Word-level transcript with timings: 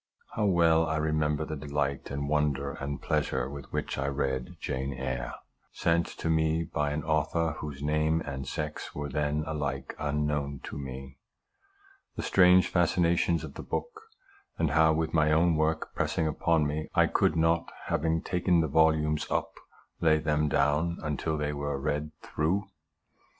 How 0.33 0.47
well 0.47 0.87
I 0.87 0.95
remember 0.97 1.45
the 1.45 1.55
delight, 1.55 2.09
and 2.09 2.27
wonder, 2.27 2.71
and 2.71 2.99
pleasure 2.99 3.47
with 3.47 3.71
which 3.71 3.99
I 3.99 4.07
read 4.07 4.55
Jane 4.59 4.93
Eyre, 4.93 5.35
sent 5.73 6.07
to 6.17 6.27
me 6.27 6.63
by 6.63 6.89
an 6.89 7.03
author 7.03 7.51
whose 7.59 7.83
name 7.83 8.19
and 8.21 8.47
sex 8.47 8.95
were 8.95 9.09
then 9.09 9.43
alike 9.45 9.95
unknown 9.99 10.59
to 10.63 10.79
me; 10.79 11.19
the 12.15 12.23
strange 12.23 12.67
fas 12.67 12.95
cinations 12.95 13.43
of 13.43 13.53
the 13.53 13.61
book; 13.61 14.01
and 14.57 14.71
how 14.71 14.91
with 14.91 15.13
my 15.13 15.31
own 15.31 15.55
work 15.55 15.93
pressing 15.93 16.25
upon 16.25 16.65
me, 16.65 16.87
I 16.95 17.05
could 17.05 17.35
not, 17.35 17.71
having 17.85 18.23
taken 18.23 18.61
the 18.61 18.67
volumes 18.67 19.27
up, 19.29 19.53
lay 19.99 20.17
them 20.17 20.49
down 20.49 20.97
until 21.03 21.37
they 21.37 21.53
were 21.53 21.79
read 21.79 22.09
through 22.23 22.63